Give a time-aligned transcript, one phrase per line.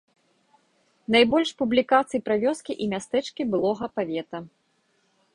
[1.15, 4.37] Найбольш публікацый пра вёскі і мястэчкі былога павета.